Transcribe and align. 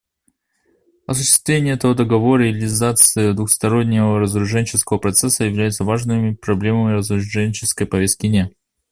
Осуществление 1.05 1.75
этого 1.75 1.93
Договора 1.93 2.47
и 2.47 2.51
реализация 2.51 3.33
двустороннего 3.33 4.17
разоруженческого 4.19 4.97
процесса 4.97 5.43
являются 5.43 5.83
важными 5.83 6.33
проблемами 6.33 6.93
разоруженческой 6.93 7.85
повестки 7.85 8.25
дня. 8.25 8.49